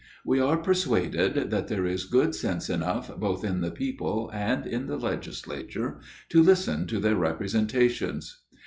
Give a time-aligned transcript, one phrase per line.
[0.25, 4.87] We are persuaded, that there is good sense enough, both in the people and in
[4.87, 8.41] the legislature, to listen to their representations.